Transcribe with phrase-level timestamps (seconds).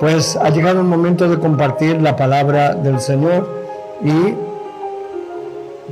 [0.00, 3.48] Pues ha llegado el momento de compartir la palabra del Señor
[4.02, 4.34] y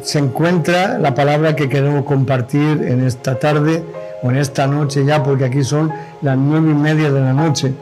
[0.02, 3.84] se encuentra la palabra que queremos compartir en esta tarde
[4.22, 7.72] o en esta noche ya, porque aquí son las nueve y media de la noche.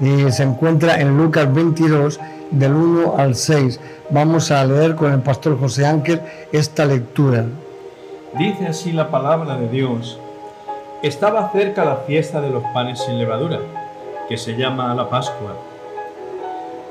[0.00, 3.80] Y se encuentra en Lucas 22, del 1 al 6.
[4.10, 6.20] Vamos a leer con el pastor José Ángel
[6.52, 7.44] esta lectura.
[8.38, 10.18] Dice así la palabra de Dios.
[11.02, 13.58] Estaba cerca la fiesta de los panes sin levadura,
[14.28, 15.54] que se llama la Pascua.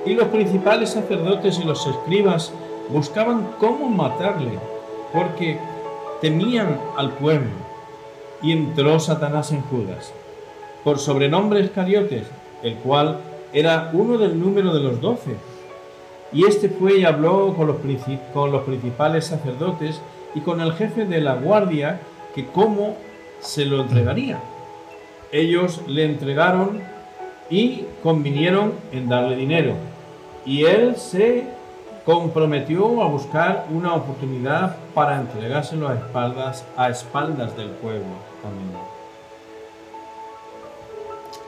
[0.05, 2.51] Y los principales sacerdotes y los escribas
[2.89, 4.59] buscaban cómo matarle,
[5.11, 5.57] porque
[6.21, 7.49] temían al pueblo.
[8.41, 10.13] Y entró Satanás en Judas,
[10.83, 12.27] por sobrenombre Iscariotes,
[12.61, 13.19] el cual
[13.53, 15.35] era uno del número de los doce.
[16.31, 17.77] Y este fue y habló con los,
[18.33, 20.01] con los principales sacerdotes
[20.35, 22.01] y con el jefe de la guardia
[22.35, 22.97] que cómo
[23.39, 24.39] se lo entregaría.
[25.31, 26.81] Ellos le entregaron
[27.49, 29.73] y convinieron en darle dinero.
[30.45, 31.47] Y él se
[32.05, 38.05] comprometió a buscar una oportunidad para entregárselo a espaldas, a espaldas del pueblo.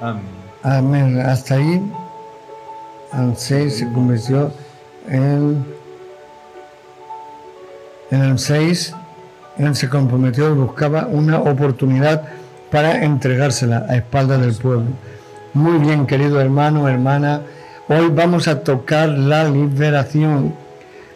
[0.01, 0.37] Amén.
[0.63, 1.19] Amén.
[1.19, 1.81] Hasta ahí,
[3.35, 4.51] 6 se convirtió
[5.07, 5.65] en,
[8.11, 8.95] en 6,
[9.57, 12.23] él se comprometió y buscaba una oportunidad
[12.71, 14.85] para entregársela a espaldas del pueblo.
[15.53, 17.41] Muy bien, querido hermano, hermana,
[17.89, 20.53] hoy vamos a tocar la liberación,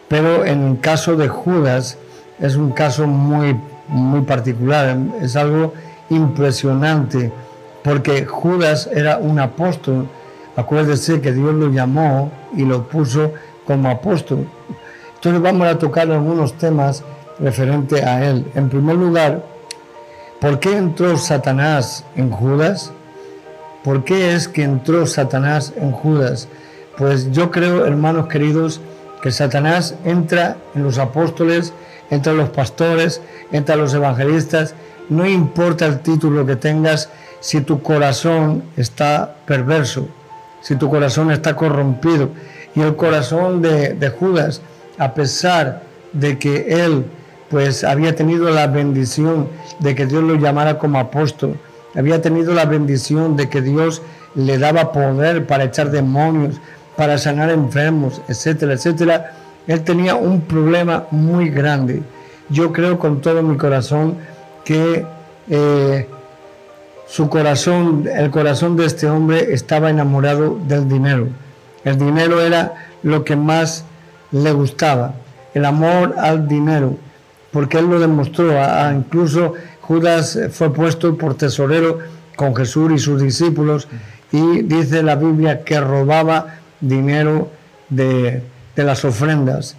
[0.08, 1.98] pero en el caso de Judas
[2.40, 5.74] es un caso muy, muy particular, es algo
[6.10, 7.32] impresionante,
[7.84, 10.08] porque Judas era un apóstol,
[10.56, 13.32] acuérdese que Dios lo llamó y lo puso
[13.66, 14.46] como apóstol.
[15.14, 17.04] Entonces vamos a tocar algunos temas
[17.38, 18.50] referentes a él.
[18.54, 19.44] En primer lugar,
[20.40, 22.92] ¿por qué entró Satanás en Judas?
[23.84, 26.48] ¿Por qué es que entró Satanás en Judas?
[26.96, 28.80] Pues yo creo, hermanos queridos,
[29.22, 31.72] que Satanás entra en los apóstoles,
[32.10, 33.20] entra en los pastores,
[33.50, 34.74] entra en los evangelistas,
[35.08, 37.08] no importa el título que tengas,
[37.40, 40.06] si tu corazón está perverso,
[40.60, 42.30] si tu corazón está corrompido,
[42.74, 44.62] y el corazón de, Judas,
[44.98, 45.82] a pesar
[46.12, 47.04] de que él
[47.50, 49.48] pues había tenido la bendición
[49.80, 51.58] de que Dios lo llamara como apóstol,
[51.94, 54.02] había tenido la bendición de que Dios
[54.34, 56.60] le daba poder para echar demonios,
[56.96, 59.32] para sanar enfermos, etcétera, etcétera,
[59.66, 62.02] él tenía un problema muy grande.
[62.48, 64.16] Yo creo con todo mi corazón
[64.64, 65.06] que
[65.48, 66.08] eh,
[67.06, 71.28] su corazón, el corazón de este hombre estaba enamorado del dinero.
[71.84, 73.84] El dinero era lo que más
[74.30, 75.14] le gustaba,
[75.52, 76.96] el amor al dinero,
[77.50, 78.52] porque él lo demostró.
[78.92, 81.98] incluso Judas fue puesto por tesorero
[82.36, 83.88] con Jesús y sus discípulos
[84.30, 87.50] y dice la Biblia que robaba dinero
[87.90, 88.42] de,
[88.74, 89.76] de las ofrendas.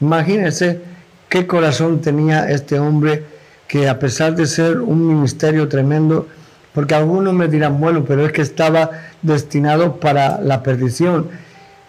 [0.00, 0.80] Imagínense
[1.28, 3.24] qué corazón tenía este hombre
[3.68, 6.26] que a pesar de ser un ministerio tremendo,
[6.74, 8.90] porque algunos me dirán, bueno, pero es que estaba
[9.22, 11.28] destinado para la perdición.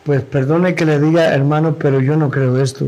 [0.03, 2.87] Pues perdone que le diga, hermano, pero yo no creo esto.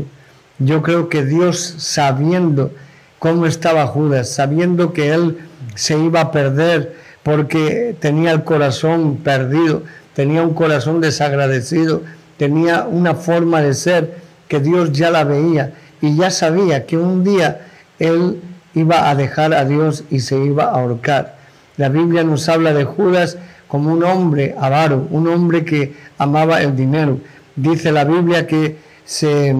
[0.60, 2.70] Yo creo que Dios, sabiendo
[3.18, 5.38] cómo estaba Judas, sabiendo que él
[5.74, 9.82] se iba a perder porque tenía el corazón perdido,
[10.14, 12.02] tenía un corazón desagradecido,
[12.36, 14.16] tenía una forma de ser
[14.48, 17.66] que Dios ya la veía y ya sabía que un día
[17.98, 18.40] él
[18.74, 21.36] iba a dejar a Dios y se iba a ahorcar.
[21.76, 23.36] La Biblia nos habla de Judas
[23.66, 27.20] como un hombre avaro, un hombre que amaba el dinero.
[27.54, 29.54] Dice la Biblia que se,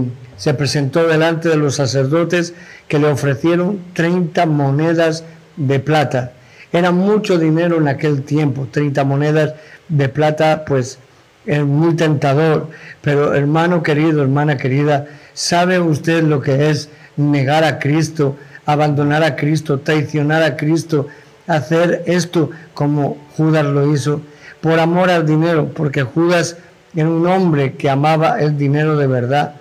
[0.54, 2.54] presentó delante de los sacerdotes
[2.87, 5.25] que le ofrecieron 30 monedas
[5.56, 6.32] de plata.
[6.72, 9.54] Era mucho dinero en aquel tiempo, 30 monedas
[9.88, 10.99] de plata, pues
[11.47, 12.69] es muy tentador.
[13.00, 18.37] Pero hermano querido, hermana querida, ¿sabe usted lo que es negar a Cristo,
[18.67, 21.08] abandonar a Cristo, traicionar a Cristo?
[21.49, 24.20] hacer esto como Judas lo hizo,
[24.61, 26.56] por amor al dinero, porque Judas
[26.94, 29.55] era un hombre que amaba el dinero de verdad,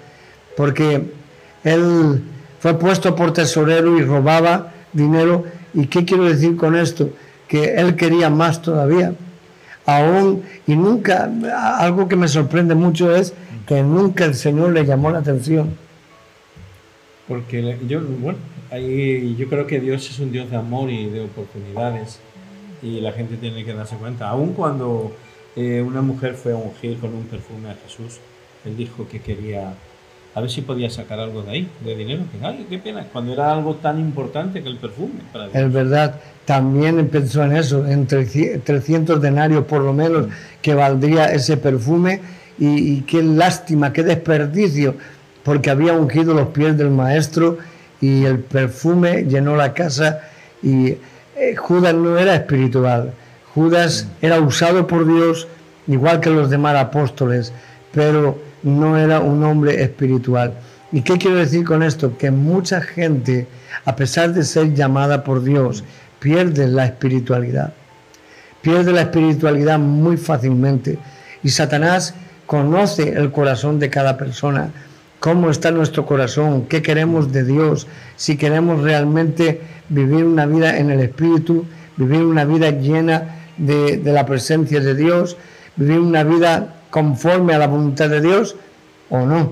[0.58, 1.04] porque
[1.64, 2.24] él
[2.60, 5.46] fue puesto por tesorero y robaba dinero.
[5.74, 7.12] ¿Y qué quiero decir con esto?
[7.48, 9.14] Que él quería más todavía.
[9.86, 11.32] Aún, y nunca,
[11.78, 13.34] algo que me sorprende mucho es
[13.68, 15.78] que nunca el Señor le llamó la atención.
[17.28, 18.40] Porque yo, bueno,
[18.72, 22.20] ahí yo creo que Dios es un Dios de amor y de oportunidades
[22.82, 24.30] y la gente tiene que darse cuenta.
[24.30, 25.16] Aun cuando
[25.56, 28.20] eh, una mujer fue a ungir con un perfume a Jesús,
[28.66, 29.74] él dijo que quería
[30.38, 32.22] a ver si podía sacar algo de ahí, de dinero.
[32.32, 35.16] Que, ay, qué pena, cuando era algo tan importante que el perfume.
[35.34, 36.14] Para Es verdad,
[36.46, 40.28] también pensó en eso, en 300 denarios por lo menos
[40.62, 42.22] que valdría ese perfume
[42.60, 44.94] y, qué lástima, qué desperdicio,
[45.42, 47.58] porque había ungido los pies del maestro
[48.00, 50.20] y el perfume llenó la casa
[50.62, 50.98] y
[51.36, 53.12] eh, Judas no era espiritual,
[53.56, 55.48] Judas era usado por Dios
[55.88, 57.52] igual que los demás apóstoles,
[57.92, 60.54] pero no era un hombre espiritual.
[60.92, 62.18] ¿Y qué quiero decir con esto?
[62.18, 63.48] Que mucha gente,
[63.86, 65.84] a pesar de ser llamada por Dios,
[66.20, 67.74] pierde la espiritualidad.
[68.62, 70.98] Pierde la espiritualidad muy fácilmente.
[71.44, 72.14] Y Satanás
[72.46, 74.72] conoce el corazón de cada persona,
[75.20, 80.90] cómo está nuestro corazón, qué queremos de Dios, si queremos realmente vivir una vida en
[80.90, 81.66] el Espíritu,
[81.98, 85.38] vivir una vida llena de, la presencia de Dios,
[85.76, 88.56] vivir una vida conforme a la voluntad de Dios
[89.10, 89.52] o no.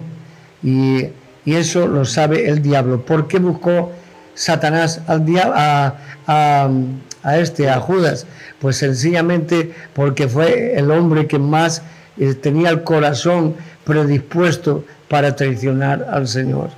[0.64, 1.10] Y,
[1.46, 3.06] eso lo sabe el diablo.
[3.06, 3.92] ¿Por qué buscó
[4.34, 5.94] Satanás al a,
[6.26, 8.26] a, este, a Judas?
[8.60, 11.84] Pues sencillamente porque fue el hombre que más
[12.18, 16.72] eh, tenía el corazón predispuesto para traicionar al Señor.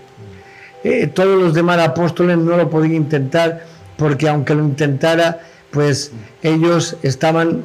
[0.84, 3.64] Eh, todos los demás apóstoles no lo podían intentar
[3.98, 6.12] porque aunque lo intentara, pues
[6.44, 7.64] ellos estaban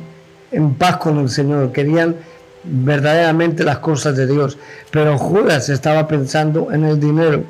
[0.50, 2.16] en paz con el Señor, querían
[2.64, 4.58] verdaderamente las cosas de Dios.
[4.90, 7.44] Pero Judas estaba pensando en el dinero.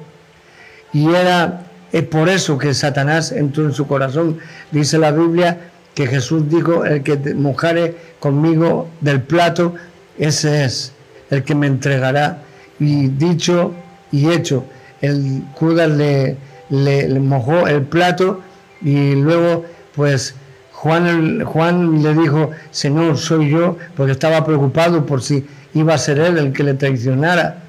[0.92, 1.62] Y era
[1.92, 4.38] es por eso que Satanás entró en su corazón.
[4.70, 5.58] Dice la Biblia
[5.94, 9.74] que Jesús dijo, el que mojare conmigo del plato,
[10.18, 10.92] ese es
[11.30, 12.38] el que me entregará.
[12.80, 13.74] Y dicho
[14.10, 14.64] y hecho,
[15.02, 16.36] el Judas le,
[16.70, 18.40] le, le mojó el plato
[18.80, 20.34] y luego pues
[20.82, 26.38] Juan, le dijo, Señor, soy yo, porque estaba preocupado por si iba a ser él
[26.38, 27.62] el que le traicionara.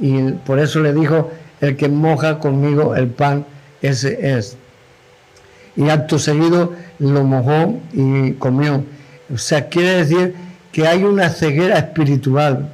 [0.00, 1.30] Y por eso le dijo,
[1.60, 3.44] el que moja conmigo el pan,
[3.82, 4.56] ese es.
[5.76, 8.82] Y acto seguido lo mojó y comió.
[9.32, 10.34] O sea, quiere decir
[10.72, 12.70] que hay una ceguera espiritual.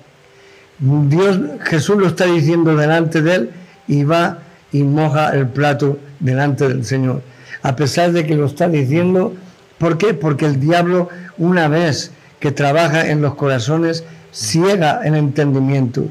[0.78, 3.50] Dios, Jesús lo está diciendo delante de él
[3.88, 4.38] y va
[4.70, 7.22] y moja el plato delante del Señor.
[7.62, 9.34] A pesar de que lo está diciendo,
[9.80, 10.12] ¿Por qué?
[10.12, 16.04] Porque el diablo, una vez que trabaja en los corazones, ciega el entendimiento.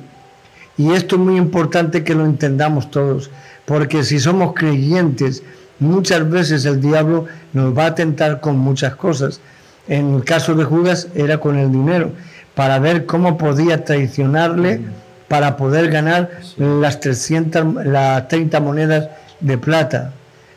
[0.75, 3.29] Y esto es muy importante que lo entendamos todos,
[3.65, 5.43] porque si somos creyentes,
[5.77, 9.39] muchas veces el diablo nos va a tentar con muchas cosas.
[9.87, 12.13] En el caso de Judas era con el dinero,
[12.55, 14.81] para ver cómo podía traicionarle
[15.27, 19.09] para poder ganar las, 300, las 30 monedas
[19.41, 20.11] de plata,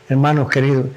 [0.09, 0.87] hermanos queridos.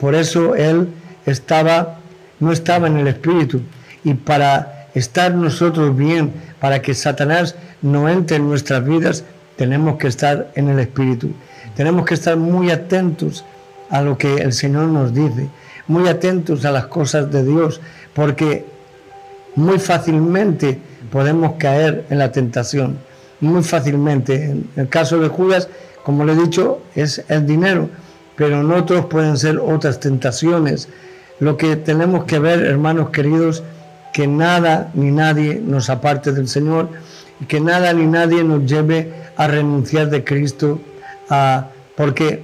[0.00, 0.88] Por eso él
[1.26, 1.98] estaba,
[2.40, 3.60] no estaba en el espíritu.
[4.04, 9.24] Y para estar nosotros bien, para que Satanás no entre en nuestras vidas,
[9.56, 11.32] tenemos que estar en el espíritu.
[11.74, 13.44] Tenemos que estar muy atentos
[13.90, 15.48] a lo que el Señor nos dice,
[15.86, 17.80] muy atentos a las cosas de Dios,
[18.14, 18.64] porque
[19.54, 20.78] muy fácilmente
[21.10, 22.98] podemos caer en la tentación,
[23.40, 24.44] muy fácilmente.
[24.44, 25.68] En el caso de Judas,
[26.02, 27.88] como le he dicho, es el dinero,
[28.36, 30.88] pero en otros pueden ser otras tentaciones,
[31.38, 33.62] lo que tenemos que ver, hermanos queridos,
[34.12, 36.88] que nada ni nadie nos aparte del Señor
[37.40, 40.80] y que nada ni nadie nos lleve a renunciar de Cristo,
[41.96, 42.42] porque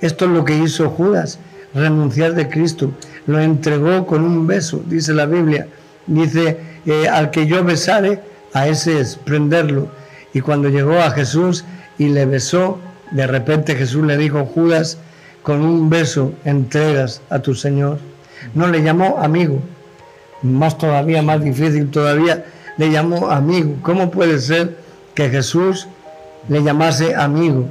[0.00, 1.38] esto es lo que hizo Judas,
[1.72, 2.92] renunciar de Cristo.
[3.26, 5.68] Lo entregó con un beso, dice la Biblia.
[6.06, 8.20] Dice, eh, al que yo besare,
[8.52, 9.88] a ese es prenderlo.
[10.34, 11.64] Y cuando llegó a Jesús
[11.96, 12.78] y le besó,
[13.12, 14.98] de repente Jesús le dijo, Judas,
[15.42, 17.98] con un beso entregas a tu Señor
[18.54, 19.60] no le llamó amigo,
[20.42, 22.44] más todavía, más difícil todavía,
[22.76, 23.76] le llamó amigo.
[23.82, 24.76] ¿Cómo puede ser
[25.14, 25.86] que Jesús
[26.48, 27.68] le llamase amigo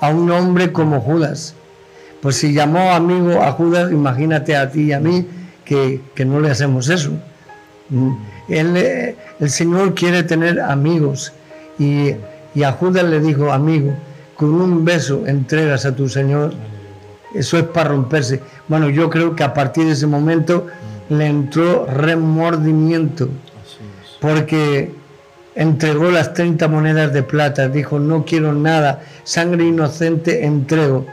[0.00, 1.54] a un hombre como Judas?
[2.20, 5.26] Pues si llamó amigo a Judas, imagínate a ti y a mí
[5.64, 7.12] que, no le hacemos eso.
[7.90, 8.12] Mm.
[8.48, 11.32] el Señor quiere tener amigos
[11.78, 12.12] y,
[12.54, 13.94] y a Judas le dijo, amigo,
[14.36, 16.54] con un beso entregas a tu Señor
[17.34, 18.40] eso es para romperse.
[18.68, 20.66] Bueno, yo creo que a partir de ese momento
[21.08, 23.28] le entró remordimiento,
[24.20, 24.94] porque
[25.54, 31.06] entregó las 30 monedas de plata, dijo, no quiero nada, sangre inocente entrego.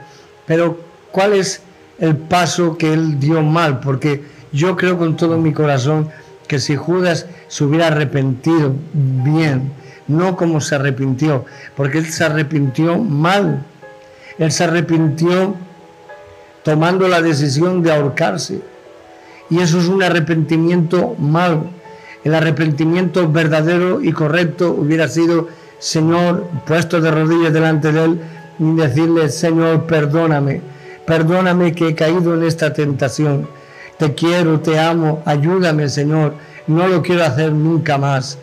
[0.46, 0.80] Pero,
[1.12, 1.62] ¿cuál es
[2.00, 3.80] el paso que él dio mal?
[3.80, 6.10] Porque yo creo con todo mi corazón
[6.48, 9.72] que si Judas se hubiera arrepentido bien,
[10.08, 13.64] no como se arrepintió, porque él se arrepintió mal,
[14.38, 15.56] él se arrepintió
[16.64, 18.62] tomando la decisión de ahorcarse.
[19.50, 21.66] Y eso es un arrepentimiento malo.
[22.24, 25.48] El arrepentimiento verdadero y correcto hubiera sido
[25.82, 28.22] Señor, puesto de rodillas delante de Él
[28.60, 30.62] y decirle, Señor, perdóname,
[31.08, 33.48] perdóname que he caído en esta tentación.
[33.98, 36.36] Te quiero, te amo, ayúdame, Señor,
[36.68, 38.38] no lo quiero hacer nunca más.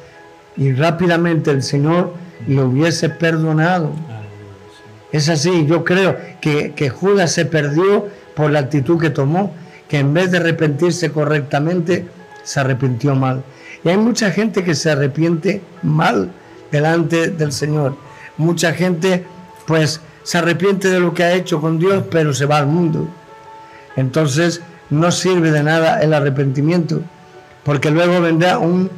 [0.56, 2.12] Y rápidamente el Señor
[2.48, 3.92] le hubiese perdonado.
[5.12, 9.54] Es así, yo creo que, que Judas se perdió por la actitud que tomó,
[9.88, 12.06] que en vez de arrepentirse correctamente,
[12.44, 13.42] se arrepintió mal.
[13.84, 16.30] Y hay mucha gente que se arrepiente mal
[16.70, 17.96] delante del Señor.
[18.36, 19.24] Mucha gente
[19.66, 23.08] pues se arrepiente de lo que ha hecho con Dios, pero se va al mundo.
[23.96, 27.00] Entonces no sirve de nada el arrepentimiento,
[27.64, 28.90] porque luego vendrá un,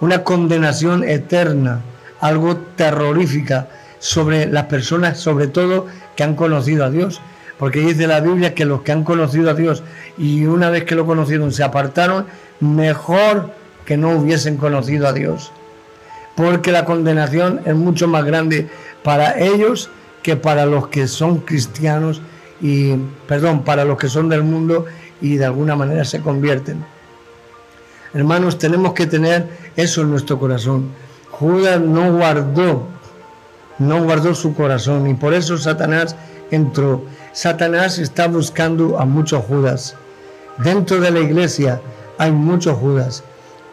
[0.00, 1.80] una condenación eterna,
[2.20, 3.68] algo terrorífica
[4.04, 7.22] sobre las personas, sobre todo que han conocido a Dios.
[7.58, 9.82] Porque dice la Biblia que los que han conocido a Dios
[10.18, 12.26] y una vez que lo conocieron se apartaron,
[12.60, 13.54] mejor
[13.86, 15.52] que no hubiesen conocido a Dios.
[16.36, 18.68] Porque la condenación es mucho más grande
[19.02, 19.88] para ellos
[20.22, 22.20] que para los que son cristianos
[22.60, 22.96] y,
[23.26, 24.84] perdón, para los que son del mundo
[25.22, 26.84] y de alguna manera se convierten.
[28.12, 30.90] Hermanos, tenemos que tener eso en nuestro corazón.
[31.30, 32.86] Judas no guardó,
[33.78, 36.16] no guardó su corazón y por eso Satanás
[36.50, 37.04] entró.
[37.32, 39.96] Satanás está buscando a muchos Judas.
[40.58, 41.80] Dentro de la iglesia
[42.18, 43.24] hay muchos Judas.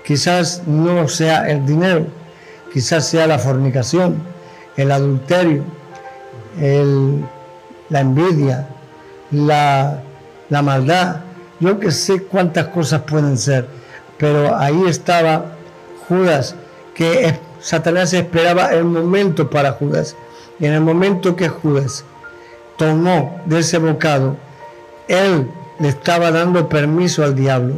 [0.05, 2.07] Quizás no sea el dinero,
[2.73, 4.23] quizás sea la fornicación,
[4.77, 5.63] el adulterio,
[7.89, 8.67] la envidia,
[9.29, 10.01] la,
[10.49, 11.17] la maldad.
[11.59, 13.67] Yo que sé cuántas cosas pueden ser,
[14.17, 15.45] pero ahí estaba
[16.07, 16.55] Judas,
[16.95, 20.15] que Satanás esperaba el momento para Judas.
[20.59, 22.03] Y en el momento que Judas
[22.77, 24.35] tomó de ese bocado,
[25.07, 25.47] él
[25.79, 27.75] le estaba dando permiso al diablo,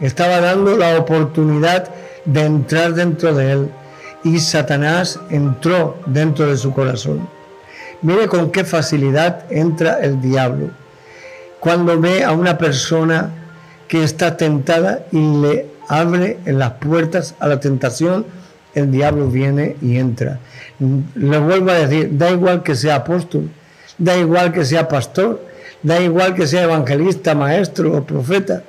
[0.00, 1.88] estaba dando la oportunidad
[2.24, 3.70] de entrar dentro de él
[4.24, 7.28] y Satanás entró dentro de su corazón.
[8.02, 10.70] Mire con qué facilidad entra el diablo
[11.60, 13.30] cuando ve a una persona
[13.88, 18.26] que está tentada y le abre las puertas a la tentación,
[18.74, 20.38] el diablo viene y entra.
[21.14, 23.50] Le vuelvo a decir, da igual que sea apóstol,
[23.96, 25.42] da igual que sea pastor,
[25.82, 28.62] da igual que sea evangelista, maestro o profeta.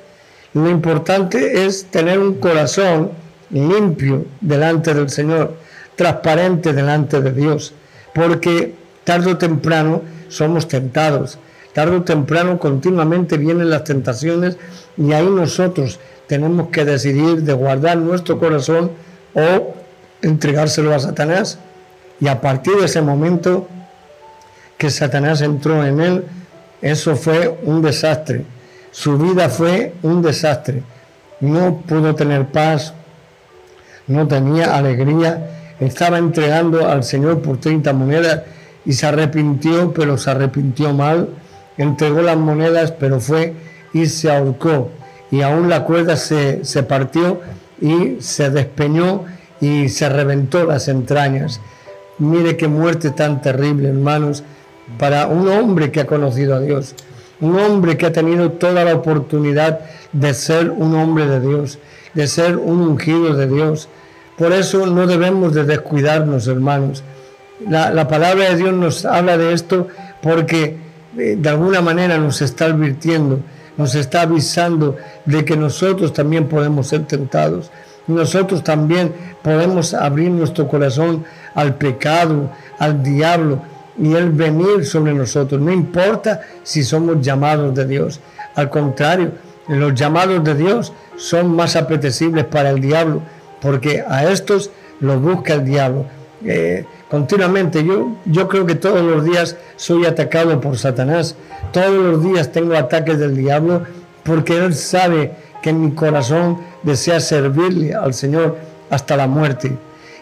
[0.53, 3.11] Lo importante es tener un corazón
[3.51, 5.55] limpio delante del Señor,
[5.95, 7.73] transparente delante de Dios,
[8.13, 11.37] porque tarde o temprano somos tentados,
[11.73, 14.57] tarde o temprano continuamente vienen las tentaciones
[14.97, 18.91] y ahí nosotros tenemos que decidir de guardar nuestro corazón
[19.33, 19.73] o
[20.21, 21.59] entregárselo a Satanás
[22.19, 23.67] y a partir de ese momento
[24.77, 26.25] que Satanás entró en él,
[26.81, 28.45] eso fue un desastre.
[28.91, 30.83] Su vida fue un desastre.
[31.39, 32.93] No pudo tener paz,
[34.07, 38.41] no tenía alegría, estaba entregando al Señor por 30 monedas
[38.85, 41.29] y se arrepintió, pero se arrepintió mal,
[41.77, 43.53] entregó las monedas, pero fue
[43.93, 44.91] y se ahorcó,
[45.31, 47.41] y aún la cuerda se, se partió
[47.81, 49.25] y se despeñó
[49.61, 51.61] y se reventó las entrañas.
[52.17, 54.43] Mire qué muerte tan terrible, hermanos,
[54.97, 56.95] para un hombre que ha conocido a Dios,
[57.39, 59.79] un hombre que ha tenido toda la oportunidad
[60.11, 61.79] de ser un hombre de Dios,
[62.13, 63.87] de ser un ungido de Dios,
[64.39, 67.03] por eso no debemos de descuidarnos, hermanos.
[67.67, 69.89] La, palabra de Dios nos habla de esto
[70.23, 70.77] porque
[71.17, 73.41] eh, de alguna manera nos está advirtiendo,
[73.75, 77.69] nos está avisando de que nosotros también podemos ser tentados.
[78.07, 83.61] Nosotros también podemos abrir nuestro corazón al pecado, al diablo
[84.01, 85.59] y él venir sobre nosotros.
[85.61, 88.19] No importa si somos llamados de Dios.
[88.55, 89.31] Al contrario,
[89.67, 93.21] los llamados de Dios son más apetecibles para el diablo
[93.61, 96.05] porque a estos los busca el diablo.
[96.45, 101.35] Eh, continuamente, yo, yo creo que todos los días soy atacado por Satanás,
[101.71, 103.83] todos los días tengo ataques del diablo,
[104.23, 108.57] porque él sabe que mi corazón desea servirle al Señor
[108.89, 109.77] hasta la muerte.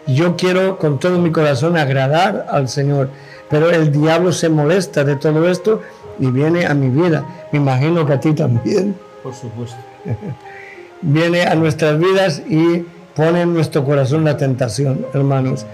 [0.08, 3.10] Yo quiero con todo mi corazón agradar al Señor,
[3.50, 5.82] pero el diablo se molesta de todo esto
[6.20, 7.26] y viene a mi vida.
[7.52, 8.96] Me imagino que a ti también.
[9.24, 9.78] Por supuesto.
[11.02, 15.66] viene a nuestras vidas y pone en nuestro corazón la tentación, hermanos.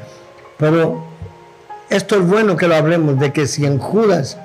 [0.58, 1.04] Pero
[1.90, 4.38] esto es bueno que lo hablemos, de que si en Judas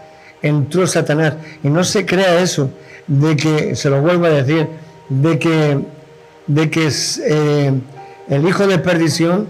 [0.42, 2.70] entró Satanás, y no se crea eso,
[3.06, 4.68] de que, se lo vuelvo a decir,
[5.08, 5.80] de que,
[6.46, 6.88] de que
[7.26, 7.72] eh,
[8.28, 9.46] el hijo de perdición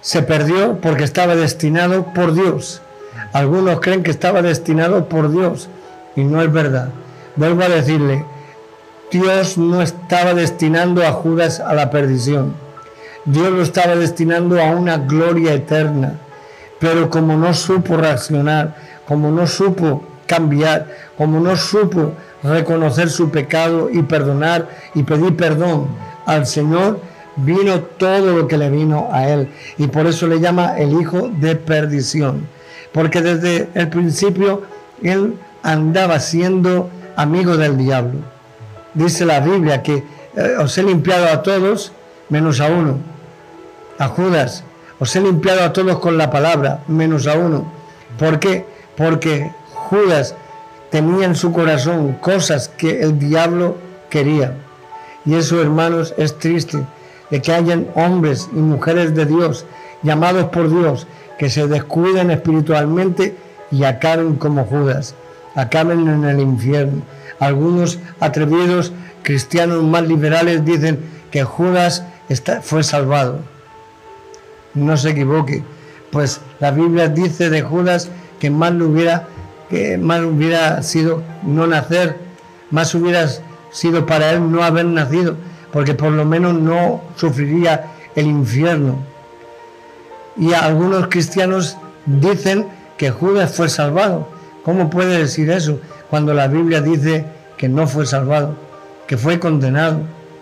[0.00, 2.82] se perdió porque estaba destinado por Dios.
[3.32, 5.68] Algunos creen que estaba destinado por Dios
[6.16, 6.90] y no es verdad.
[7.36, 8.24] Vuelvo a decirle,
[9.10, 12.54] Dios no estaba destinando a Judas a la perdición.
[13.24, 16.14] Dios lo estaba destinando a una gloria eterna.
[16.78, 18.74] Pero como no supo reaccionar,
[19.06, 25.88] como no supo cambiar, como no supo reconocer su pecado y perdonar y pedir perdón
[26.26, 27.00] al Señor,
[27.36, 29.48] vino todo lo que le vino a él.
[29.78, 32.46] Y por eso le llama el hijo de perdición.
[32.92, 34.62] Porque desde el principio
[35.02, 38.20] él andaba siendo amigo del diablo.
[38.94, 40.04] Dice la Biblia que
[40.36, 41.92] eh, os he limpiado a todos
[42.28, 42.98] menos a uno,
[43.98, 44.64] a Judas.
[44.98, 47.72] Os he limpiado a todos con la palabra menos a uno.
[48.18, 48.64] ¿Por qué?
[48.96, 50.34] Porque Judas
[50.90, 53.76] tenía en su corazón cosas que el diablo
[54.08, 54.54] quería.
[55.24, 56.84] Y eso, hermanos, es triste,
[57.30, 59.66] de que hayan hombres y mujeres de Dios,
[60.02, 61.06] llamados por Dios,
[61.38, 63.36] que se descuiden espiritualmente
[63.70, 65.14] y acaben como Judas,
[65.54, 67.02] acaben en el infierno.
[67.38, 68.92] Algunos atrevidos
[69.22, 72.04] cristianos más liberales dicen que Judas
[72.62, 73.40] fue salvado.
[74.74, 75.62] No se equivoque,
[76.10, 79.28] pues la Biblia dice de Judas que más hubiera,
[79.70, 82.16] que más hubiera sido no nacer,
[82.70, 83.28] más hubiera
[83.70, 85.36] sido para él no haber nacido,
[85.72, 88.98] porque por lo menos no sufriría el infierno.
[90.36, 94.28] Y algunos cristianos dicen que Judas fue salvado.
[94.64, 97.24] ¿Cómo puede decir eso cuando la Biblia dice
[97.56, 98.54] que no fue salvado,
[99.06, 100.00] que fue condenado,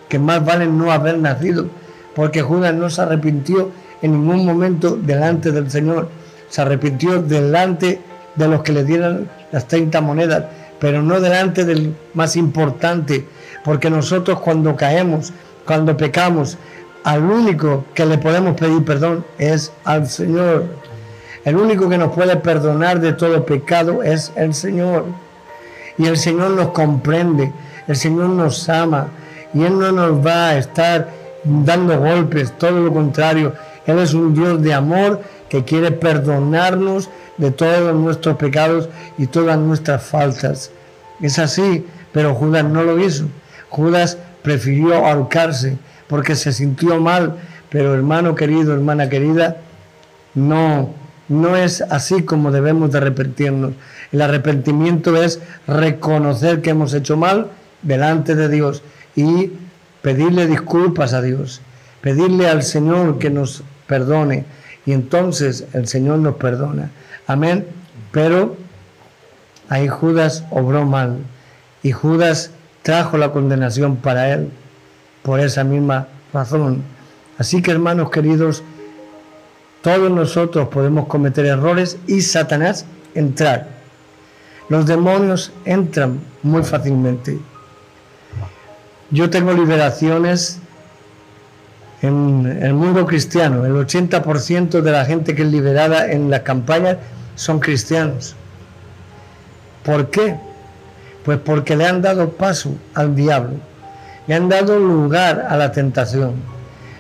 [0.08, 1.68] que más vale no haber nacido?
[2.14, 3.70] Porque Judas no se arrepintió
[4.00, 6.08] en ningún momento delante del Señor,
[6.48, 8.00] se arrepintió delante
[8.38, 10.44] de los que le dieran las 30 monedas,
[10.78, 13.26] pero no delante del más importante,
[13.64, 15.32] porque nosotros cuando caemos,
[15.66, 16.56] cuando pecamos,
[17.04, 20.64] al único que le podemos pedir perdón es al Señor.
[21.44, 25.06] El único que nos puede perdonar de todo pecado es el Señor.
[25.96, 27.52] Y el Señor nos comprende,
[27.86, 29.08] el Señor nos ama
[29.54, 31.08] y Él no nos va a estar
[31.44, 33.52] dando golpes, todo lo contrario.
[33.86, 39.58] Él es un Dios de amor que quiere perdonarnos de todos nuestros pecados y todas
[39.58, 40.70] nuestras faltas.
[41.20, 43.26] Es así, pero Judas no lo hizo.
[43.70, 47.36] Judas prefirió ahorcarse porque se sintió mal,
[47.70, 49.58] pero hermano querido, hermana querida,
[50.34, 50.94] no,
[51.28, 53.72] no es así como debemos de arrepentirnos.
[54.12, 57.48] El arrepentimiento es reconocer que hemos hecho mal
[57.82, 58.82] delante de Dios
[59.14, 59.52] y
[60.02, 61.60] pedirle disculpas a Dios,
[62.00, 64.44] pedirle al Señor que nos perdone
[64.88, 66.90] y entonces el Señor nos perdona.
[67.26, 67.66] Amén.
[68.10, 68.56] Pero
[69.68, 71.18] ahí Judas obró mal
[71.82, 74.48] y Judas trajo la condenación para él
[75.22, 76.82] por esa misma razón.
[77.36, 78.62] Así que hermanos queridos,
[79.82, 83.68] todos nosotros podemos cometer errores y Satanás entrar.
[84.70, 87.38] Los demonios entran muy fácilmente.
[89.10, 90.60] Yo tengo liberaciones
[92.02, 93.64] en el mundo cristiano.
[93.64, 96.98] El 80% de la gente que es liberada en las campañas
[97.34, 98.34] son cristianos.
[99.84, 100.36] ¿Por qué?
[101.24, 103.56] Pues porque le han dado paso al diablo,
[104.26, 106.34] le han dado lugar a la tentación,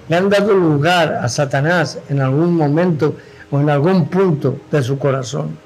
[0.08, 3.16] le han dado lugar a Satanás en algún momento
[3.50, 5.56] o en algún punto de su corazón.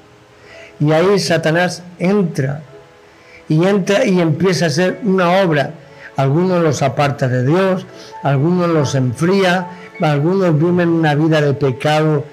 [0.79, 2.61] Y ahí Satanás entra
[3.47, 5.71] y entra y empieza a hacer una obra.
[6.15, 7.85] Algunos los aparta de Dios,
[8.21, 9.67] algunos los enfría,
[9.99, 12.23] algunos viven una vida de pecado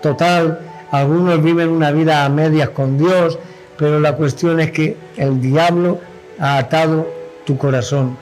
[0.00, 3.38] total, algunos viven una vida a medias con Dios,
[3.76, 6.00] pero la cuestión es que el diablo
[6.38, 7.08] ha atado
[7.44, 8.16] tu corazón.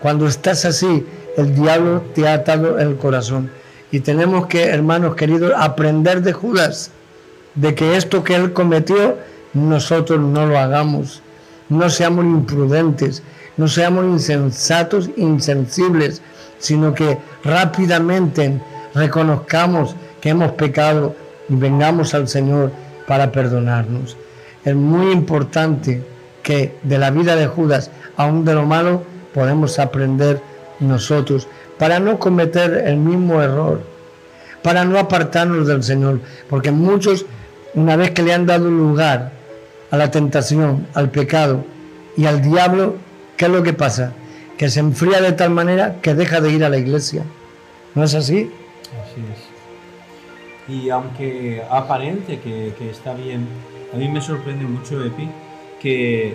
[0.00, 3.50] Cuando estás así, el diablo te ha atado el corazón.
[3.90, 6.90] Y tenemos que, hermanos queridos, aprender de Judas,
[7.54, 9.16] de que esto que él cometió,
[9.54, 11.22] nosotros no lo hagamos.
[11.68, 13.22] No seamos imprudentes,
[13.56, 16.22] no seamos insensatos, insensibles,
[16.58, 18.60] sino que rápidamente
[18.94, 21.14] reconozcamos que hemos pecado
[21.48, 22.70] y vengamos al Señor
[23.06, 24.16] para perdonarnos.
[24.64, 26.02] Es muy importante
[26.42, 29.02] que de la vida de Judas, aún de lo malo,
[29.34, 30.40] podemos aprender
[30.80, 31.48] nosotros
[31.78, 33.80] para no cometer el mismo error,
[34.62, 37.26] para no apartarnos del Señor, porque muchos,
[37.74, 39.32] una vez que le han dado lugar
[39.90, 41.64] a la tentación, al pecado
[42.16, 42.96] y al diablo,
[43.36, 44.12] ¿qué es lo que pasa?
[44.56, 47.22] Que se enfría de tal manera que deja de ir a la iglesia.
[47.94, 48.50] ¿No es así?
[49.02, 50.74] Así es.
[50.74, 53.46] Y aunque aparente que, que está bien
[53.92, 55.28] a mí me sorprende mucho, Epi,
[55.80, 56.34] que,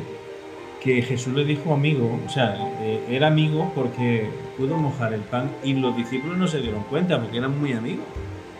[0.81, 5.51] que Jesús le dijo amigo, o sea, eh, era amigo porque pudo mojar el pan
[5.63, 8.05] y los discípulos no se dieron cuenta porque eran muy amigos.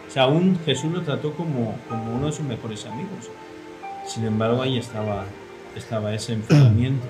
[0.07, 3.29] O sea, aún Jesús lo trató como, como uno de sus mejores amigos.
[4.13, 5.23] Sin embargo, ahí estaba,
[5.75, 7.05] estaba ese enfriamiento.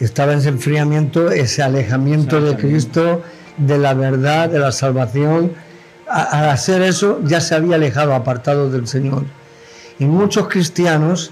[0.00, 3.22] Estaba ese enfriamiento, ese alejamiento de Cristo
[3.58, 5.52] de la verdad, de la salvación.
[6.08, 9.24] Al hacer eso ya se había alejado, apartado del Señor.
[9.98, 11.30] Y muchos cristianos,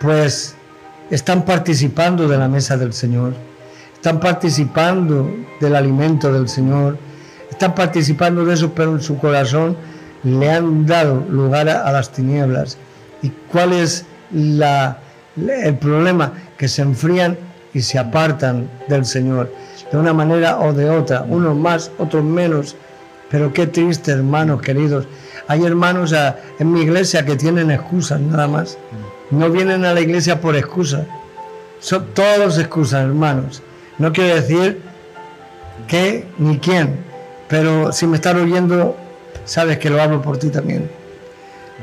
[0.00, 0.54] pues,
[1.10, 3.34] están participando de la mesa del Señor,
[3.92, 5.28] están participando
[5.60, 6.96] del alimento del Señor,
[7.50, 9.76] están participando de eso, pero en su corazón
[10.22, 12.78] le han dado lugar a, las tinieblas.
[13.22, 16.32] ¿Y cuál es el problema?
[16.56, 17.36] Que se enfrían
[17.74, 19.52] y se apartan del Señor,
[19.92, 22.76] de una manera o de otra, unos más, otros menos.
[23.30, 25.06] Pero qué triste, hermanos queridos.
[25.48, 26.14] Hay hermanos
[26.58, 28.78] en mi iglesia que tienen excusas nada más.
[29.30, 31.02] No vienen a la iglesia por excusas.
[31.80, 33.62] Son todos excusas, hermanos.
[33.98, 34.80] No quiero decir
[35.88, 36.96] qué ni quién,
[37.48, 38.96] pero si me están oyendo,
[39.44, 40.88] sabes que lo hablo por ti también.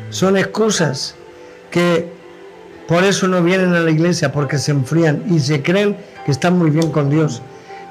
[0.09, 1.15] Son excusas
[1.73, 2.07] que
[2.87, 6.55] por eso no vienen a la iglesia, porque se enfrían y se creen que están
[6.55, 7.41] muy bien con Dios.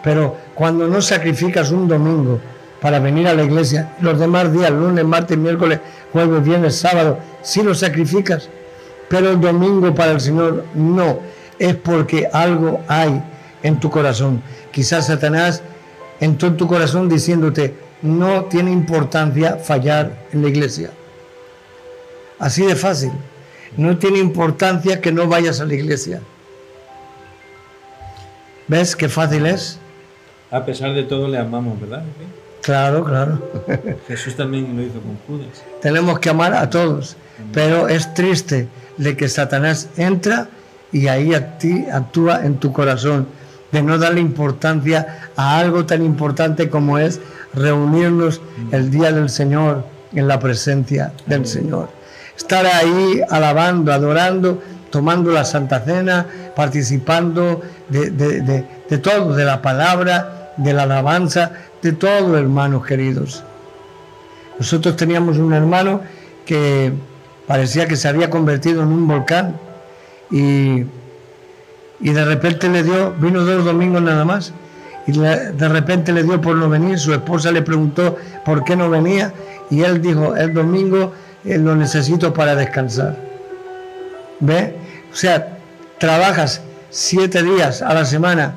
[0.05, 2.39] Pero cuando no sacrificas un domingo
[2.81, 5.81] para venir a la iglesia, los demás días, lunes, martes, miércoles,
[6.13, 8.49] jueves, viernes, sábado, sí lo sacrificas,
[9.09, 11.19] pero el domingo para el Señor no,
[11.59, 13.21] es porque algo hay
[13.65, 14.41] en tu corazón.
[14.71, 15.61] Quizás Satanás
[16.21, 20.91] entró en tu corazón diciéndote, no tiene importancia fallar en la iglesia.
[22.39, 23.11] Así de fácil.
[23.77, 26.21] No tiene importancia que no vayas a la iglesia.
[28.69, 29.79] ¿Ves qué fácil es?
[30.51, 32.05] A pesar de todo le amamos, ¿verdad?
[32.63, 33.43] Claro, claro.
[34.09, 35.65] Jesús también lo hizo con Judas.
[35.81, 37.17] Tenemos que amar a todos,
[37.53, 40.49] pero es triste de que Satanás entra
[40.93, 43.27] y ahí a ti actúa en tu corazón,
[43.73, 47.21] de no darle importancia a algo tan importante como es
[47.55, 51.89] reunirnos el día del Señor en la presencia del Señor.
[52.37, 60.53] Estar ahí alabando, adorando, tomando la Santa Cena, participando de, de todo, de la palabra,
[60.57, 63.43] de la alabanza, de todo, hermanos queridos.
[64.59, 66.01] Nosotros teníamos un hermano
[66.45, 66.93] que
[67.47, 69.57] parecía que se había convertido en un volcán
[70.31, 70.85] y,
[72.01, 74.53] de repente le dio, vino dos domingos nada más,
[75.07, 78.89] y de repente le dio por no venir, su esposa le preguntó por qué no
[78.89, 79.33] venía
[79.71, 81.13] y él dijo, el domingo
[81.45, 83.17] eh, lo necesito para descansar.
[84.41, 84.75] ¿Ve?
[85.13, 85.59] O sea,
[85.99, 88.57] trabajas siete días a la semana,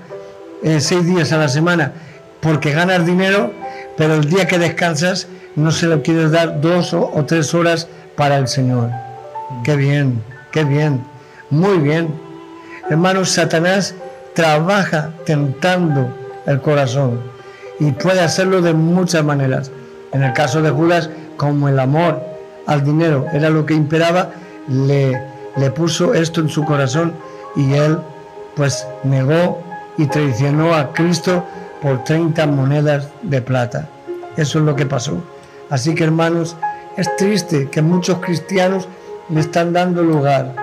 [0.64, 1.94] eh, seis días a la semana,
[2.42, 3.52] porque ganas dinero,
[3.98, 8.38] pero el día que descansas no se lo quieres dar dos o tres horas para
[8.38, 8.90] el Señor.
[9.64, 10.22] Qué bien,
[10.52, 11.04] qué bien,
[11.50, 12.10] muy bien.
[12.90, 13.96] Hermanos, Satanás
[14.34, 16.14] trabaja tentando
[16.46, 17.22] el corazón
[17.80, 19.72] y puede hacerlo de muchas maneras.
[20.12, 22.35] En el caso de Judas, como el amor
[22.66, 24.32] al dinero era lo que imperaba,
[24.68, 25.22] le,
[25.56, 27.14] le puso esto en su corazón
[27.56, 27.98] y él
[28.56, 29.62] pues negó
[29.98, 31.44] y traicionó a Cristo
[31.82, 33.90] por 30 monedas de plata.
[34.38, 35.22] Eso es lo que pasó.
[35.70, 36.56] Así que hermanos,
[36.98, 38.88] es triste que muchos cristianos
[39.30, 40.56] le están dando lugar,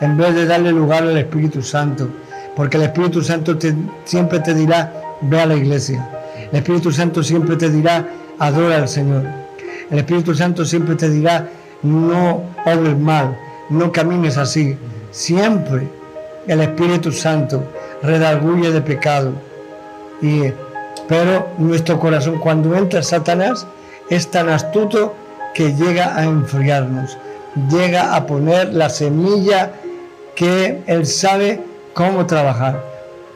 [0.00, 2.08] en vez de darle lugar al Espíritu Santo,
[2.54, 3.56] porque el Espíritu Santo
[4.04, 6.08] siempre te dirá, ve a la iglesia.
[6.50, 8.06] El Espíritu Santo siempre te dirá,
[8.38, 9.43] adora al Señor.
[9.90, 11.48] El Espíritu Santo siempre te dirá,
[11.82, 13.38] no obres mal,
[13.70, 14.76] no camines así.
[15.10, 15.88] Siempre
[16.46, 17.64] el Espíritu Santo
[18.02, 19.32] redarguye de pecado.
[20.20, 20.52] Y,
[21.08, 23.66] pero nuestro corazón, cuando entra Satanás,
[24.10, 25.14] es tan astuto
[25.54, 27.16] que llega a enfriarnos,
[27.70, 29.72] llega a poner la semilla
[30.34, 31.60] que Él sabe
[31.92, 32.82] cómo trabajar.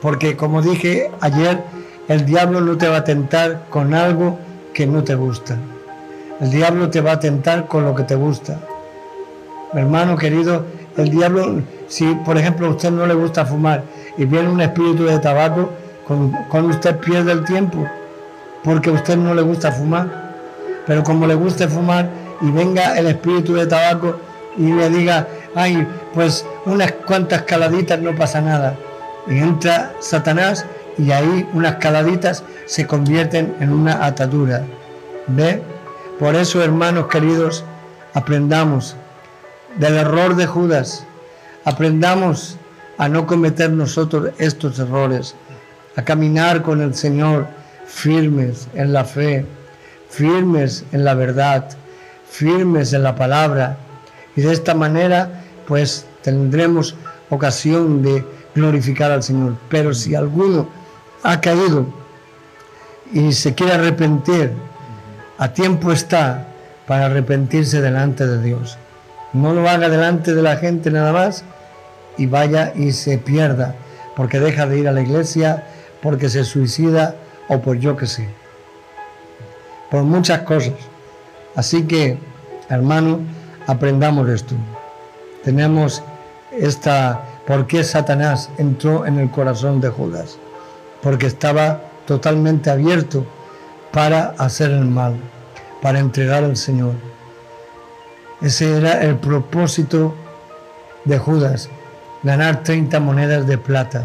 [0.01, 1.63] Porque como dije ayer,
[2.09, 4.39] el diablo no te va a tentar con algo
[4.73, 5.59] que no te gusta.
[6.41, 8.59] El diablo te va a tentar con lo que te gusta.
[9.75, 10.65] hermano querido,
[10.97, 13.83] el diablo, si por ejemplo a usted no le gusta fumar
[14.17, 15.71] y viene un espíritu de tabaco,
[16.07, 17.87] con, con usted pierde el tiempo
[18.65, 20.29] porque a usted no le gusta fumar
[20.89, 22.09] pero como le guste fumar
[22.41, 24.19] y venga el espíritu de tabaco
[24.57, 28.75] y le diga, ay, pues unas cuantas caladitas no pasa nada.
[29.29, 30.65] Y entra Satanás
[30.97, 34.63] y ahí unas caladitas se convierten en una atadura.
[35.27, 35.63] ¿Ve?
[36.19, 37.65] Por eso, hermanos queridos,
[38.13, 38.97] aprendamos
[39.77, 41.05] del error de Judas,
[41.65, 42.57] aprendamos
[42.99, 45.37] a no cometer nosotros estos errores,
[45.95, 47.47] a caminar con el Señor
[47.87, 49.47] firmes en la fe,
[50.11, 51.69] firmes en la verdad,
[52.29, 53.77] firmes en la palabra.
[54.35, 56.97] Y de esta manera, pues tendremos
[57.31, 58.25] ocasión de
[58.57, 59.55] glorificar al Señor.
[59.69, 60.69] Pero si alguno
[61.23, 61.87] ha caído
[63.13, 64.53] y se quiere arrepentir,
[65.39, 66.49] a tiempo está
[66.87, 68.77] para arrepentirse delante de Dios.
[69.33, 71.45] No lo haga delante de la gente nada más
[72.17, 73.77] y vaya y se pierda,
[74.17, 75.65] porque deja de ir a la iglesia,
[76.03, 77.15] porque se suicida
[77.49, 78.29] o por yo que sé.
[79.91, 80.75] Por muchas cosas.
[81.55, 82.19] Así que,
[82.69, 83.21] hermano,
[83.67, 84.55] aprendamos esto.
[85.45, 86.03] Tenemos
[86.51, 90.37] esta, ¿por qué Satanás entró en el corazón de Judas?
[91.01, 93.25] Porque estaba totalmente abierto
[93.93, 95.17] para hacer el mal,
[95.83, 96.95] para entregar al Señor.
[98.41, 100.15] Ese era el propósito
[101.05, 101.69] de Judas,
[102.23, 104.05] ganar 30 monedas de plata,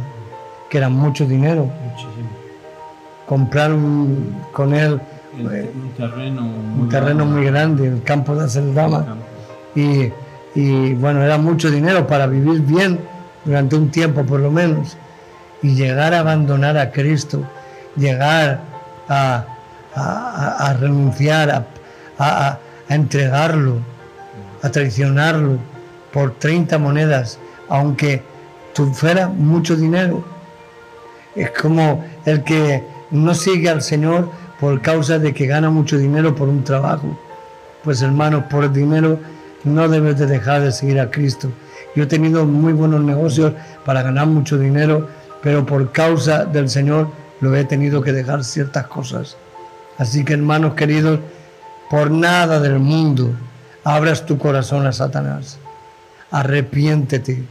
[0.69, 1.65] que eran mucho dinero.
[1.65, 2.29] Muchísimo.
[3.27, 3.71] Comprar
[4.51, 4.99] con él
[5.39, 7.33] eh, un terreno, muy, un terreno grande.
[7.33, 9.17] muy grande, el campo de Aceldama.
[9.75, 10.11] Y,
[10.55, 12.99] y bueno, era mucho dinero para vivir bien
[13.43, 14.97] durante un tiempo por lo menos.
[15.61, 17.43] Y llegar a abandonar a Cristo,
[17.95, 18.61] llegar
[19.07, 19.45] a,
[19.95, 21.65] a, renunciar,
[22.17, 23.77] a, entregarlo,
[24.61, 25.57] a traicionarlo
[26.11, 28.21] por 30 monedas, aunque
[28.93, 30.23] fuera mucho dinero.
[31.35, 34.29] Es como el que no sigue al Señor
[34.59, 37.19] por causa de que gana mucho dinero por un trabajo.
[37.83, 39.19] Pues hermanos, por el dinero
[39.63, 41.49] no debes de dejar de seguir a Cristo.
[41.95, 43.53] Yo he tenido muy buenos negocios
[43.85, 45.07] para ganar mucho dinero,
[45.41, 49.37] pero por causa del Señor lo he tenido que dejar ciertas cosas.
[49.97, 51.19] Así que hermanos queridos,
[51.89, 53.33] por nada del mundo
[53.83, 55.59] abras tu corazón a Satanás.
[56.31, 57.43] Arrepiéntete,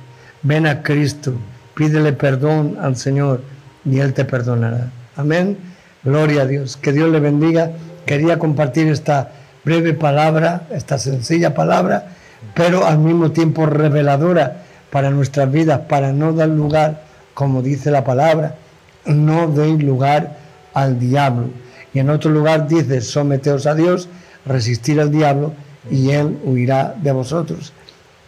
[0.43, 1.35] ven a Cristo,
[1.75, 3.43] pídele perdón al Señor
[3.85, 4.91] y Él te perdonará.
[5.17, 5.57] Amén.
[6.03, 6.77] Gloria a Dios.
[6.77, 7.71] Que Dios le bendiga.
[8.07, 9.31] Quería compartir esta
[9.65, 12.09] breve palabra, esta sencilla palabra,
[12.55, 17.03] pero al mismo tiempo reveladora para nuestras vidas, para no dar lugar,
[17.35, 18.57] como dice la palabra,
[19.07, 20.37] no deis lugar
[20.75, 21.49] al diablo.
[21.95, 24.09] Y en otro lugar dice, someteos a Dios,
[24.47, 25.53] resistir al diablo
[25.91, 27.73] y él huirá de vosotros.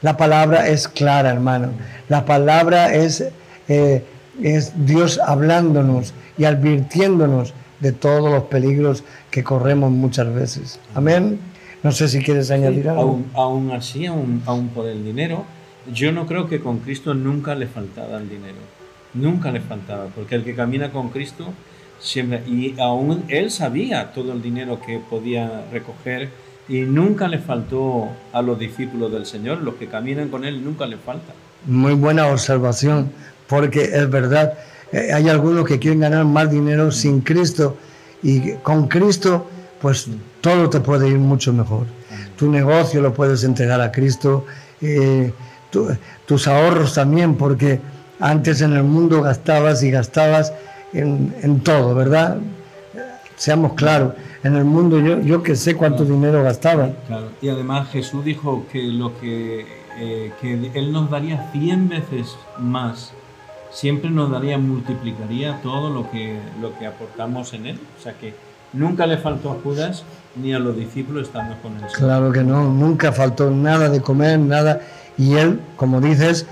[0.03, 1.71] La palabra es clara, hermano.
[2.09, 3.25] La palabra es,
[3.69, 4.05] eh,
[4.43, 10.81] es Dios hablándonos y advirtiéndonos de todos los peligros que corremos muchas veces.
[10.95, 11.39] Amén.
[11.83, 13.21] No sé si quieres añadir algo.
[13.35, 15.45] Aún, así, aún, aún por el dinero,
[15.93, 18.57] yo no creo que con Cristo nunca le faltaba el dinero.
[19.13, 21.53] Nunca le faltaba, porque el que camina con Cristo
[22.47, 26.29] y aún él sabía todo el dinero que podía recoger
[26.69, 30.87] y nunca le faltó a los discípulos del Señor, los que caminan con él nunca
[30.87, 31.33] le falta.
[31.67, 33.11] Muy buena observación,
[33.49, 34.55] porque es verdad,
[34.93, 37.77] eh, hay algunos que quieren ganar más dinero sin Cristo
[38.23, 39.47] y con Cristo
[39.81, 40.09] pues
[40.41, 41.87] todo te puede ir mucho mejor.
[42.39, 44.47] Tu negocio lo puedes entregar a Cristo,
[44.81, 45.31] eh,
[46.27, 47.81] tus ahorros también, porque
[48.19, 50.55] antes en el mundo gastabas y gastabas
[50.95, 52.39] en, todo, ¿verdad?
[53.37, 56.91] Seamos claros, en el mundo yo, yo que sé cuánto dinero gastaba.
[57.07, 57.29] Claro.
[57.43, 59.67] Y además Jesús dijo que lo que,
[59.99, 63.13] eh, que Él nos daría 100 veces más,
[63.71, 67.81] siempre nos daría, multiplicaría todo lo que, lo que aportamos en Él.
[67.99, 68.35] O sea que
[68.73, 70.05] nunca le faltó a Judas
[70.37, 71.85] ni a los discípulos estando con Él.
[71.93, 74.81] Claro que no, nunca faltó nada de comer, nada.
[75.19, 76.47] Y Él, como dices,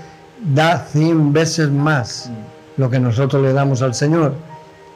[0.53, 2.29] da 100 veces más.
[2.29, 4.33] Mm lo que nosotros le damos al Señor.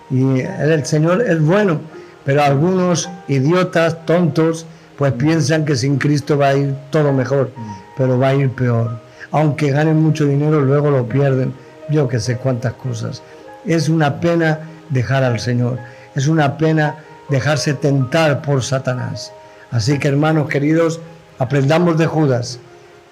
[0.09, 1.79] Y el Señor es bueno,
[2.25, 4.65] pero algunos idiotas, tontos,
[4.97, 7.51] pues piensan que sin Cristo va a ir todo mejor,
[7.97, 8.99] pero va a ir peor.
[9.31, 11.53] Aunque ganen mucho dinero, luego lo pierden.
[11.89, 13.21] Yo que sé cuántas cosas.
[13.65, 14.59] Es una pena
[14.89, 15.77] dejar al Señor.
[16.15, 16.97] Es una pena
[17.29, 19.31] dejarse tentar por Satanás.
[19.71, 20.99] Así que hermanos queridos,
[21.39, 22.59] aprendamos de Judas,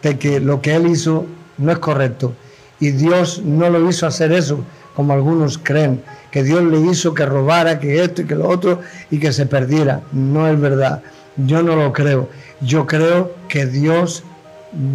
[0.02, 1.26] de que lo que él hizo
[1.58, 2.34] no es correcto
[2.80, 4.60] y Dios no lo hizo hacer eso,
[4.96, 8.82] como algunos creen, que Dios le hizo que robara, que esto y que lo otro
[9.12, 10.02] y que se perdiera.
[10.12, 11.02] No es verdad.
[11.38, 12.30] Yo no lo creo.
[12.62, 14.24] Yo creo que Dios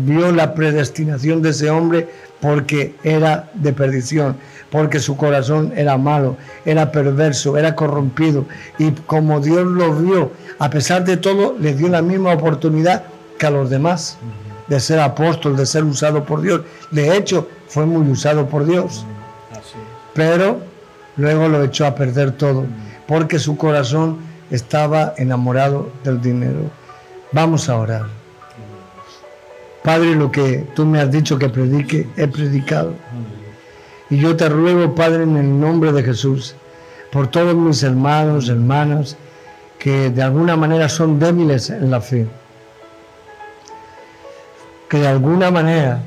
[0.05, 2.09] vio la predestinación de ese hombre
[2.41, 4.37] porque era de perdición,
[4.71, 8.47] porque su corazón era malo, era perverso, era corrompido.
[8.79, 13.05] Y como Dios lo vio, a pesar de todo, le dio la misma oportunidad
[13.39, 14.19] que a los demás
[14.71, 16.63] de ser apóstol, de ser usado por Dios.
[16.93, 19.05] De hecho, fue muy usado por Dios.
[20.15, 20.61] Pero
[21.17, 22.65] luego lo echó a perder todo,
[23.07, 24.19] porque su corazón
[24.51, 26.71] estaba enamorado del dinero.
[27.33, 28.07] Vamos a orar.
[29.83, 32.95] Padre, lo que tú me has dicho que predique, he predicado.
[34.09, 36.55] Y yo te ruego, Padre, en el nombre de Jesús,
[37.11, 39.17] por todos mis hermanos, hermanas,
[39.81, 42.29] que de alguna manera son débiles en la fe
[44.91, 46.03] que de alguna manera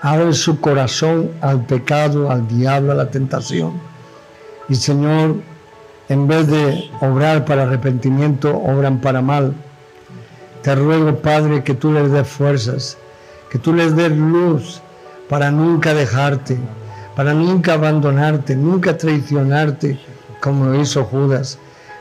[0.00, 3.80] abren su corazón al pecado, al diablo, a la tentación.
[4.68, 5.36] Y Señor,
[6.08, 9.54] en vez de obrar para arrepentimiento, obran para mal.
[10.62, 12.98] Te ruego, Padre, que tú les des fuerzas,
[13.48, 14.82] que tú les des luz
[15.28, 16.58] para nunca dejarte,
[17.14, 19.96] para nunca abandonarte, nunca traicionarte,
[20.40, 21.56] como lo hizo Judas.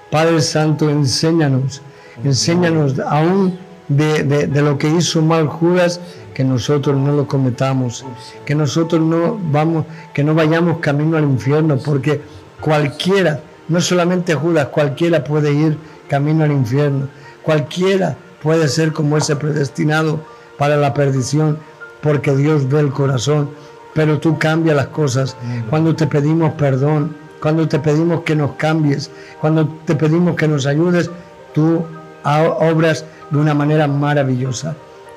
[0.10, 1.84] Padre Santo, enséñanos,
[2.24, 3.58] enséñanos aún
[3.98, 6.00] de, de, lo que hizo mal Judas,
[6.34, 8.06] que nosotros no lo cometamos,
[8.46, 12.22] que nosotros no vamos, que no vayamos camino al infierno, porque
[12.60, 15.78] cualquiera, no solamente Judas, cualquiera puede ir
[16.08, 17.08] camino al infierno,
[17.44, 20.20] cualquiera puede ser como ese predestinado
[20.58, 21.58] para la perdición,
[22.02, 23.50] porque Dios ve el corazón,
[23.94, 25.36] pero tú cambias las cosas.
[25.70, 30.66] Cuando te pedimos perdón, cuando te pedimos que nos cambies, cuando te pedimos que nos
[30.66, 31.10] ayudes,
[31.54, 31.84] tú
[32.24, 34.76] obras de una manera maravillosa.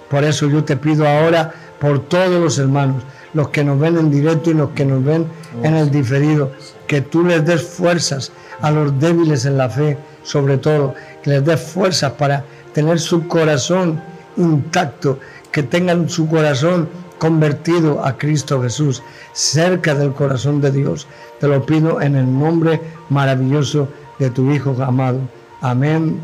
[0.09, 4.11] Por eso yo te pido ahora por todos los hermanos, los que nos ven en
[4.11, 5.27] directo y los que nos ven
[5.63, 6.53] en el diferido,
[6.87, 11.45] que tú les des fuerzas a los débiles en la fe, sobre todo, que les
[11.45, 14.01] des fuerzas para tener su corazón
[14.37, 15.19] intacto,
[15.51, 16.89] que tengan su corazón
[17.19, 21.07] convertido a Cristo Jesús, cerca del corazón de Dios.
[21.41, 23.89] Te lo pido en el nombre maravilloso
[24.19, 25.21] de tu Hijo amado.
[25.61, 26.21] Amén,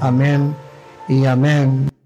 [0.00, 0.54] amén
[1.08, 1.97] y amén.